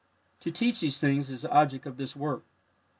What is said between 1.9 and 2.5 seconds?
this work.